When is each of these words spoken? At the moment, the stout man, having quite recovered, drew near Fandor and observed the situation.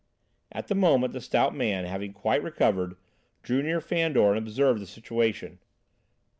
At 0.51 0.67
the 0.67 0.73
moment, 0.73 1.13
the 1.13 1.21
stout 1.21 1.53
man, 1.53 1.85
having 1.85 2.11
quite 2.11 2.41
recovered, 2.41 2.95
drew 3.43 3.61
near 3.61 3.79
Fandor 3.79 4.29
and 4.33 4.37
observed 4.39 4.81
the 4.81 4.87
situation. 4.87 5.59